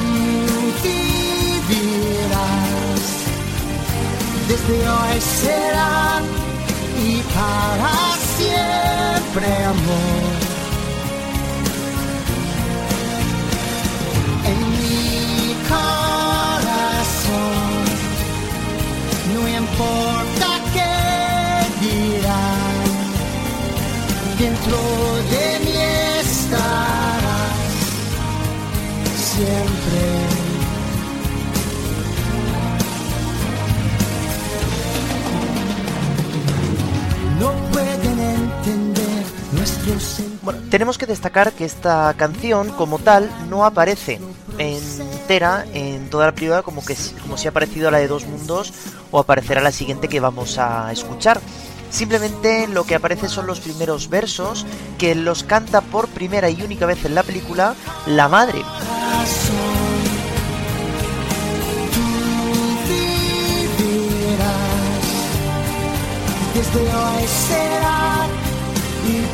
[1.70, 3.04] vivirás.
[4.48, 6.22] Desde hoy será
[7.08, 7.94] y para
[8.38, 10.29] siempre amor.
[40.70, 44.20] Tenemos que destacar que esta canción como tal no aparece
[44.58, 48.26] entera en toda la película como que como si ha aparecido a la de Dos
[48.28, 48.74] Mundos
[49.12, 51.40] o aparecerá la siguiente que vamos a escuchar.
[51.90, 54.66] Simplemente lo que aparece son los primeros versos
[54.98, 57.76] que los canta por primera y única vez en la película
[58.06, 58.64] la madre.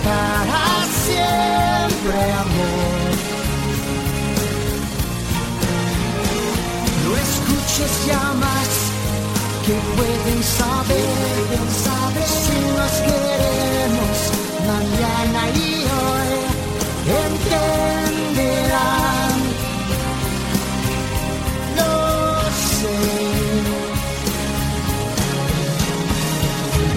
[0.03, 0.63] Para
[1.05, 3.11] siempre amor.
[7.03, 8.71] No escuches llamas
[9.65, 14.15] que pueden saber, saber si nos queremos
[14.67, 15.57] mañana y
[15.99, 16.31] hoy
[17.25, 18.55] entenderán.
[21.77, 21.93] Lo
[22.79, 22.97] sé.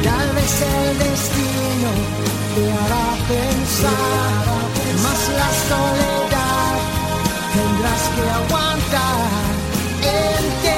[0.03, 1.91] Tal vez el destino
[2.59, 4.45] te hará pensar,
[5.05, 6.75] más la soledad
[7.55, 9.51] tendrás que aguantar.
[10.03, 10.78] Entenderán,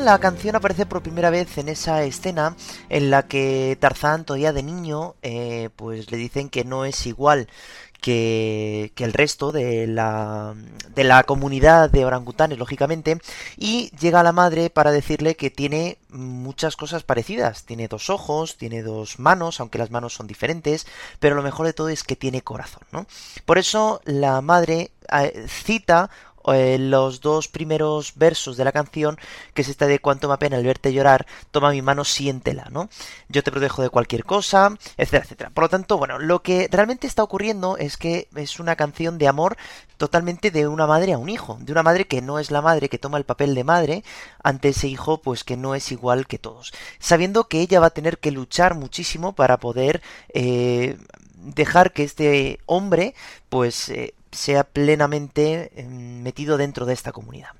[0.00, 2.56] la canción aparece por primera vez en esa escena
[2.88, 7.48] en la que Tarzán, todavía de niño, eh, pues le dicen que no es igual
[8.00, 10.54] que, que el resto de la,
[10.94, 13.18] de la comunidad de orangutanes, lógicamente,
[13.56, 17.64] y llega la madre para decirle que tiene muchas cosas parecidas.
[17.64, 20.86] Tiene dos ojos, tiene dos manos, aunque las manos son diferentes,
[21.18, 23.06] pero lo mejor de todo es que tiene corazón, ¿no?
[23.46, 26.10] Por eso la madre eh, cita
[26.52, 29.18] eh, los dos primeros versos de la canción,
[29.54, 32.88] que es esta de cuánto me apena el verte llorar, toma mi mano, siéntela, ¿no?
[33.28, 35.50] Yo te protejo de cualquier cosa, etcétera, etcétera.
[35.50, 39.28] Por lo tanto, bueno, lo que realmente está ocurriendo es que es una canción de
[39.28, 39.56] amor
[39.96, 42.88] totalmente de una madre a un hijo, de una madre que no es la madre
[42.88, 44.04] que toma el papel de madre
[44.42, 47.90] ante ese hijo, pues que no es igual que todos, sabiendo que ella va a
[47.90, 50.98] tener que luchar muchísimo para poder eh,
[51.44, 53.14] dejar que este hombre,
[53.48, 57.50] pues eh, sea plenamente eh, metido dentro de esta comunidad.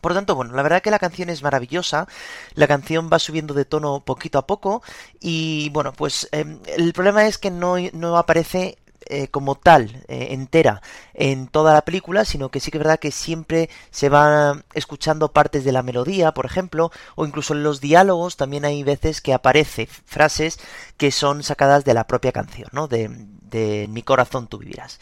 [0.00, 2.06] Por tanto, bueno, la verdad que la canción es maravillosa,
[2.54, 4.82] la canción va subiendo de tono poquito a poco
[5.20, 8.78] y bueno, pues eh, el problema es que no, no aparece
[9.08, 10.82] eh, como tal, eh, entera,
[11.14, 15.32] en toda la película, sino que sí que es verdad que siempre se van escuchando
[15.32, 19.34] partes de la melodía, por ejemplo, o incluso en los diálogos también hay veces que
[19.34, 20.58] aparece frases
[20.96, 22.88] que son sacadas de la propia canción, ¿no?
[22.88, 23.08] De,
[23.50, 25.00] de Mi corazón tú vivirás.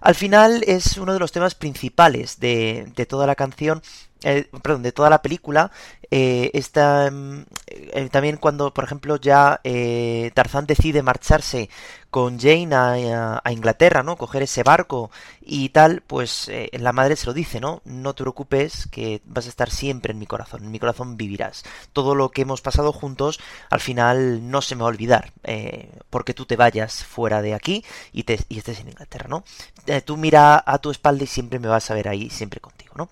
[0.00, 3.82] Al final es uno de los temas principales de, de toda la canción
[4.22, 5.70] eh, perdón, de toda la película,
[6.10, 11.68] eh, está mm, eh, también cuando, por ejemplo, ya eh, Tarzán decide marcharse
[12.16, 14.16] con Jane a, Inglaterra, ¿no?
[14.16, 15.10] Coger ese barco
[15.42, 17.82] y tal, pues eh, la madre se lo dice, ¿no?
[17.84, 21.64] No te preocupes, que vas a estar siempre en mi corazón, en mi corazón vivirás.
[21.92, 23.38] Todo lo que hemos pasado juntos,
[23.68, 27.52] al final no se me va a olvidar, eh, porque tú te vayas fuera de
[27.52, 29.44] aquí y, te, y estés en Inglaterra, ¿no?
[29.86, 32.94] Eh, tú mira a tu espalda y siempre me vas a ver ahí, siempre contigo,
[32.96, 33.10] ¿no?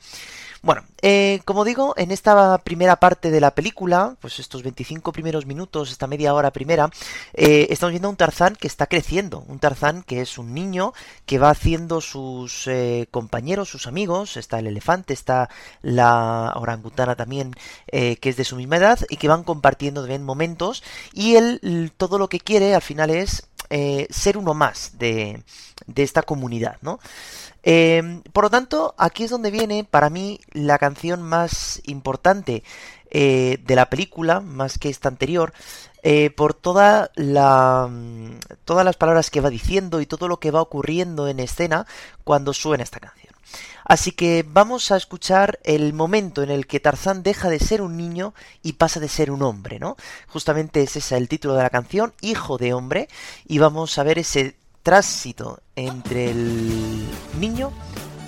[0.64, 5.44] Bueno, eh, como digo, en esta primera parte de la película, pues estos 25 primeros
[5.44, 6.88] minutos, esta media hora primera,
[7.34, 10.94] eh, estamos viendo a un Tarzán que está creciendo, un Tarzán que es un niño
[11.26, 15.50] que va haciendo sus eh, compañeros, sus amigos, está el elefante, está
[15.82, 17.52] la orangutana también,
[17.88, 21.92] eh, que es de su misma edad, y que van compartiendo también momentos, y él
[21.98, 25.42] todo lo que quiere al final es eh, ser uno más de,
[25.86, 26.98] de esta comunidad, ¿no?
[27.62, 32.62] Eh, por lo tanto, aquí es donde viene para mí la canción más importante
[33.10, 35.54] eh, de la película, más que esta anterior,
[36.02, 40.50] eh, por toda la, mm, todas las palabras que va diciendo y todo lo que
[40.50, 41.86] va ocurriendo en escena
[42.24, 43.33] cuando suena esta canción.
[43.84, 47.96] Así que vamos a escuchar el momento en el que Tarzán deja de ser un
[47.96, 49.96] niño y pasa de ser un hombre, ¿no?
[50.28, 53.08] Justamente es ese el título de la canción, Hijo de Hombre,
[53.46, 57.06] y vamos a ver ese tránsito entre el
[57.38, 57.72] niño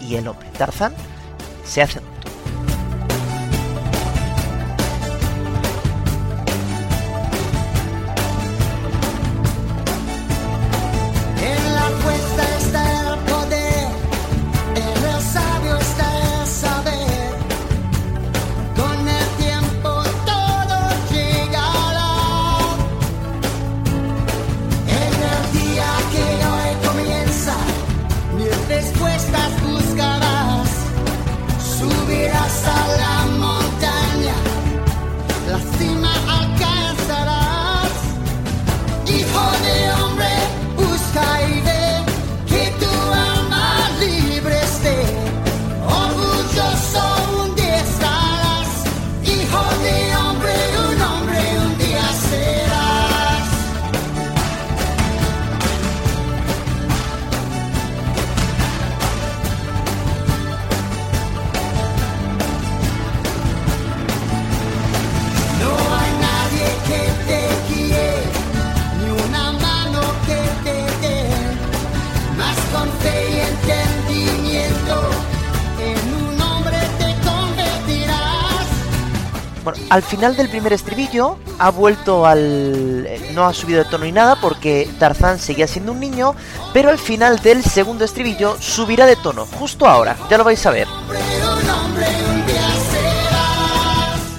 [0.00, 0.50] y el hombre.
[0.56, 0.94] Tarzán
[1.64, 2.15] se hace adulto.
[79.66, 83.04] Bueno, al final del primer estribillo ha vuelto al...
[83.34, 86.36] no ha subido de tono ni nada porque Tarzán seguía siendo un niño,
[86.72, 90.70] pero al final del segundo estribillo subirá de tono, justo ahora, ya lo vais a
[90.70, 90.86] ver.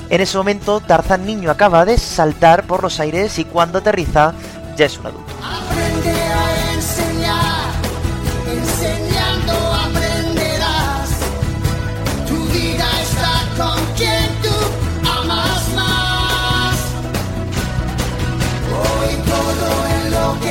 [0.09, 4.33] En ese momento Tarzán niño acaba de saltar por los aires y cuando aterriza
[4.77, 5.33] ya es un adulto.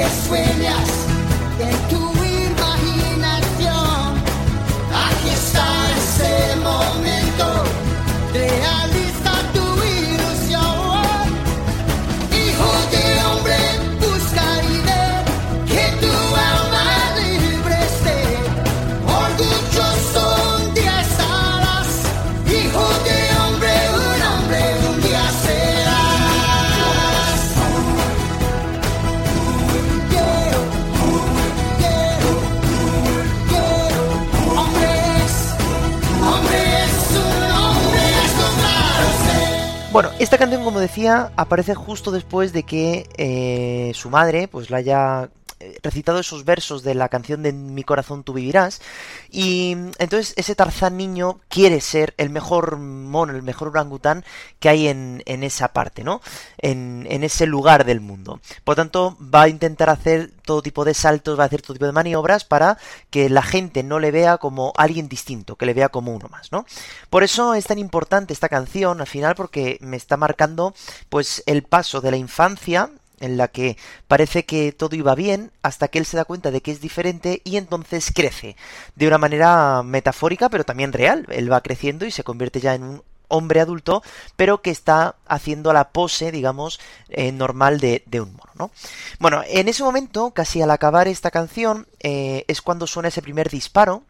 [0.07, 0.56] En lo
[39.97, 44.77] Bueno, esta canción, como decía, aparece justo después de que eh, su madre pues la
[44.77, 45.31] haya
[45.83, 48.81] recitado esos versos de la canción de Mi corazón tú vivirás
[49.31, 54.25] y mm, entonces ese Tarzán niño quiere ser el mejor mono, el mejor orangután
[54.61, 56.21] que hay en, en esa parte, ¿no?
[56.59, 58.41] En, en ese lugar del mundo.
[58.65, 61.87] Por tanto, va a intentar hacer todo tipo de saltos, va a hacer todo tipo
[61.87, 62.79] de maniobras para
[63.11, 66.53] que la gente no le vea como alguien distinto, que le vea como uno más,
[66.53, 66.67] ¿no?
[67.11, 70.75] Por eso es tan importante esta canción al final porque me está marcando
[71.09, 72.91] pues el paso de la infancia
[73.21, 73.77] en la que
[74.09, 77.41] parece que todo iba bien hasta que él se da cuenta de que es diferente
[77.45, 78.57] y entonces crece
[78.95, 81.27] de una manera metafórica pero también real.
[81.31, 84.03] Él va creciendo y se convierte ya en un hombre adulto,
[84.37, 88.71] pero que está haciendo la pose, digamos, eh, normal de, un mono, ¿no?
[89.19, 93.51] Bueno, en ese momento, casi al acabar esta canción, eh, es cuando suena ese primer
[93.51, 94.05] disparo,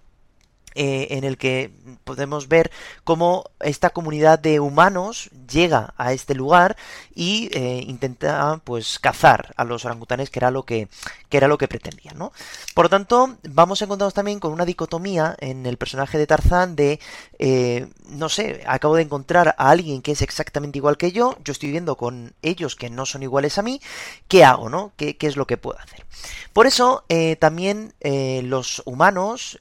[0.78, 1.70] eh, en el que
[2.04, 2.70] podemos ver
[3.02, 6.76] cómo esta comunidad de humanos llega a este lugar
[7.14, 10.88] y eh, intenta pues cazar a los orangutanes que era lo que,
[11.30, 12.30] que era lo que pretendían ¿no?
[12.74, 16.76] por lo tanto vamos a encontrarnos también con una dicotomía en el personaje de Tarzán
[16.76, 17.00] de
[17.38, 21.52] eh, no sé acabo de encontrar a alguien que es exactamente igual que yo yo
[21.52, 23.80] estoy viendo con ellos que no son iguales a mí
[24.28, 26.04] qué hago no qué, qué es lo que puedo hacer
[26.52, 27.04] por eso
[27.38, 29.58] también los humanos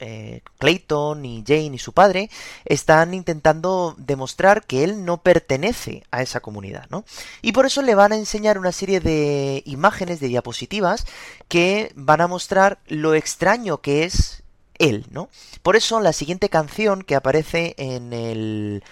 [0.58, 2.30] Clayton y Jane y su padre
[2.64, 7.04] están intentando demostrar que él no pertenece a esa comunidad, ¿no?
[7.42, 11.06] Y por eso le van a enseñar una serie de imágenes, de diapositivas,
[11.48, 14.42] que van a mostrar lo extraño que es
[14.78, 15.28] él, ¿no?
[15.62, 18.84] Por eso la siguiente canción que aparece en el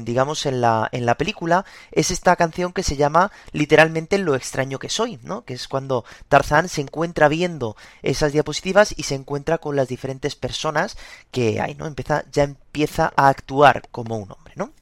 [0.00, 4.78] digamos, en la, en la película, es esta canción que se llama literalmente Lo extraño
[4.78, 5.44] que soy, ¿no?
[5.44, 10.34] Que es cuando Tarzán se encuentra viendo esas diapositivas y se encuentra con las diferentes
[10.34, 10.96] personas
[11.30, 11.86] que hay, ¿no?
[11.86, 14.72] Empieza, ya empieza a actuar como un hombre, ¿no?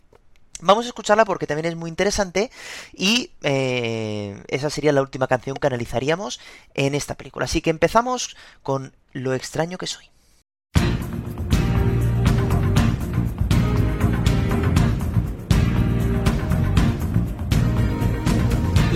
[0.60, 2.50] Vamos a escucharla porque también es muy interesante
[2.94, 6.40] y eh, esa sería la última canción que analizaríamos
[6.72, 7.44] en esta película.
[7.44, 10.10] Así que empezamos con Lo extraño que soy.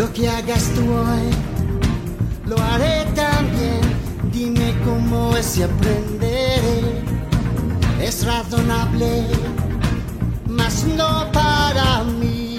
[0.00, 1.28] Lo que hagas tú hoy,
[2.46, 3.82] lo haré también.
[4.32, 7.02] Dime cómo es y aprenderé.
[8.00, 9.26] Es razonable,
[10.46, 12.56] mas no para mí.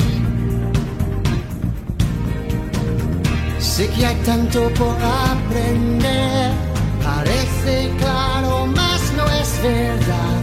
[3.58, 4.96] Sé que hay tanto por
[5.34, 6.52] aprender.
[7.04, 10.42] Parece claro, mas no es verdad.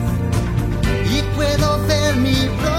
[1.14, 2.78] Y puedo ver mi propia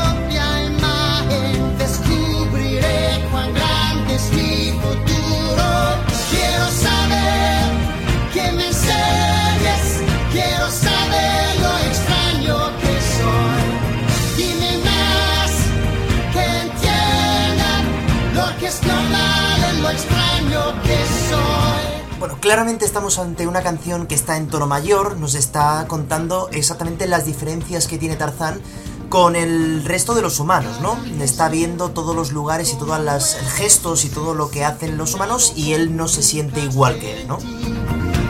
[22.19, 27.07] Bueno, claramente estamos ante una canción que está en tono mayor, nos está contando exactamente
[27.07, 28.59] las diferencias que tiene Tarzán
[29.07, 30.97] con el resto de los humanos, ¿no?
[31.23, 35.13] Está viendo todos los lugares y todos los gestos y todo lo que hacen los
[35.13, 37.37] humanos y él no se siente igual que él, ¿no?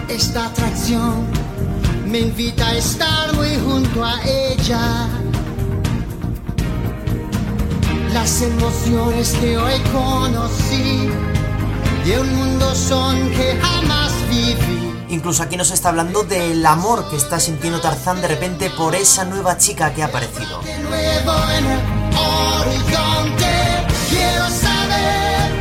[0.07, 1.25] Esta atracción
[2.05, 5.09] me invita a estar muy junto a ella.
[8.13, 11.09] Las emociones que hoy conocí
[12.09, 15.05] de un mundo son que jamás viví.
[15.09, 19.25] Incluso aquí nos está hablando del amor que está sintiendo Tarzán de repente por esa
[19.25, 20.59] nueva chica que ha aparecido.
[20.63, 21.79] De nuevo en el
[22.17, 23.51] horizonte,
[24.09, 25.51] quiero saber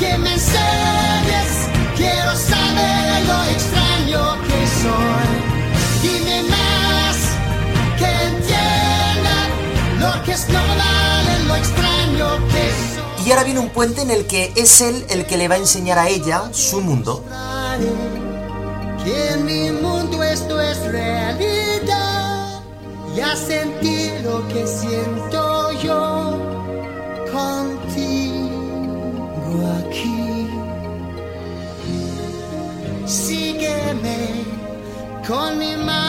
[0.00, 1.50] que me enseñes,
[1.96, 5.28] quiero saber lo extraño que soy.
[6.02, 7.16] Dime más
[7.98, 9.36] que entienda
[10.00, 11.93] lo que es normal en lo extraño.
[13.24, 15.58] Y ahora viene un puente en el que es él el que le va a
[15.58, 17.24] enseñar a ella su mundo.
[19.02, 22.60] Que en mi mundo esto es realidad.
[23.16, 26.38] Ya sentí lo que siento yo
[27.32, 28.52] contigo
[29.78, 30.50] aquí.
[33.06, 34.44] Sígueme
[35.26, 36.03] con mi mano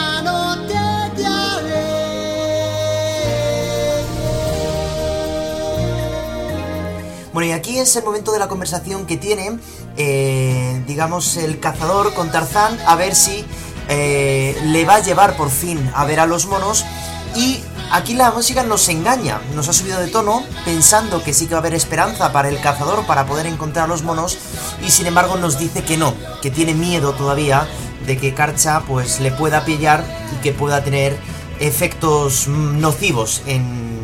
[7.36, 9.58] Bueno, y aquí es el momento de la conversación que tiene,
[9.98, 13.44] eh, digamos, el cazador con Tarzán, a ver si
[13.90, 16.86] eh, le va a llevar por fin a ver a los monos.
[17.34, 17.60] Y
[17.92, 21.58] aquí la música nos engaña, nos ha subido de tono pensando que sí que va
[21.58, 24.38] a haber esperanza para el cazador para poder encontrar a los monos
[24.82, 27.68] y sin embargo nos dice que no, que tiene miedo todavía
[28.06, 31.18] de que Karcha pues le pueda pillar y que pueda tener
[31.60, 34.00] efectos mm, nocivos en,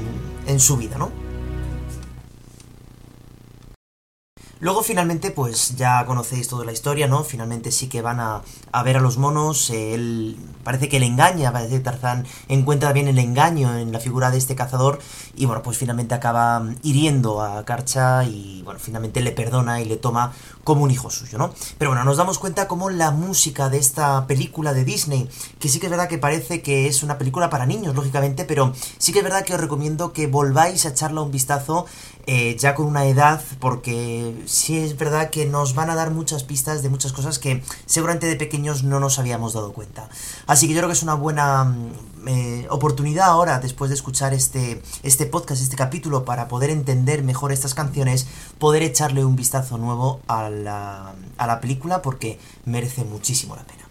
[0.46, 1.21] en su vida, ¿no?
[4.62, 7.24] Luego finalmente pues ya conocéis toda la historia, ¿no?
[7.24, 11.06] Finalmente sí que van a, a ver a los monos, eh, él parece que le
[11.06, 15.00] engaña, parece que Tarzán encuentra bien el engaño en la figura de este cazador
[15.34, 19.96] y bueno pues finalmente acaba hiriendo a Karcha y bueno finalmente le perdona y le
[19.96, 20.32] toma
[20.62, 21.52] como un hijo suyo, ¿no?
[21.78, 25.80] Pero bueno, nos damos cuenta como la música de esta película de Disney, que sí
[25.80, 29.18] que es verdad que parece que es una película para niños, lógicamente, pero sí que
[29.18, 31.86] es verdad que os recomiendo que volváis a echarla un vistazo
[32.26, 36.44] eh, ya con una edad, porque sí es verdad que nos van a dar muchas
[36.44, 40.08] pistas de muchas cosas que seguramente de pequeños no nos habíamos dado cuenta.
[40.46, 44.34] Así que yo creo que es una buena mm, eh, oportunidad ahora, después de escuchar
[44.34, 48.26] este, este podcast, este capítulo, para poder entender mejor estas canciones,
[48.58, 53.81] poder echarle un vistazo nuevo a la, a la película porque merece muchísimo la pena.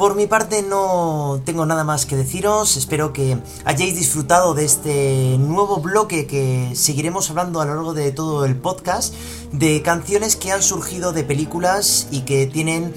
[0.00, 2.78] Por mi parte no tengo nada más que deciros.
[2.78, 3.36] Espero que
[3.66, 8.56] hayáis disfrutado de este nuevo bloque que seguiremos hablando a lo largo de todo el
[8.56, 9.14] podcast
[9.52, 12.94] de canciones que han surgido de películas y que tienen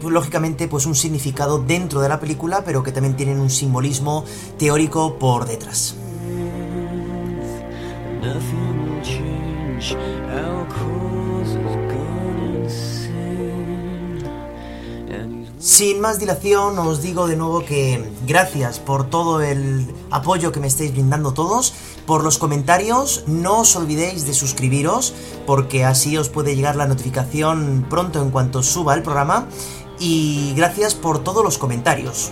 [0.00, 4.24] pues, lógicamente pues un significado dentro de la película, pero que también tienen un simbolismo
[4.56, 5.96] teórico por detrás.
[8.22, 8.76] Nothing
[15.66, 20.68] Sin más dilación, os digo de nuevo que gracias por todo el apoyo que me
[20.68, 21.74] estáis brindando todos,
[22.06, 25.12] por los comentarios, no os olvidéis de suscribiros,
[25.44, 29.48] porque así os puede llegar la notificación pronto en cuanto suba el programa,
[29.98, 32.30] y gracias por todos los comentarios.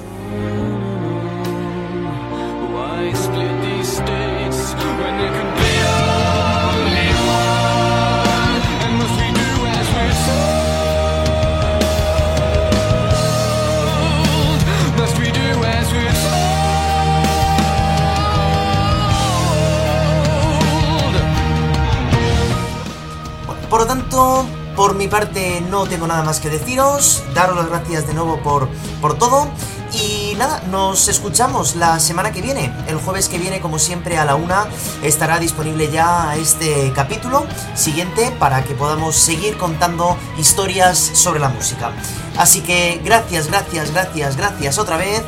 [24.76, 28.68] Por mi parte no tengo nada más que deciros, daros las gracias de nuevo por,
[29.00, 29.48] por todo.
[29.92, 32.72] Y nada, nos escuchamos la semana que viene.
[32.86, 34.66] El jueves que viene, como siempre, a la una
[35.02, 41.92] estará disponible ya este capítulo siguiente para que podamos seguir contando historias sobre la música.
[42.36, 45.22] Así que gracias, gracias, gracias, gracias otra vez.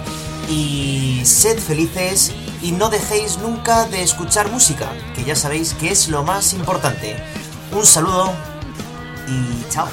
[0.48, 2.32] Y sed felices
[2.62, 7.16] y no dejéis nunca de escuchar música, que ya sabéis que es lo más importante.
[7.72, 8.32] Un saludo
[9.26, 9.88] 你瞧。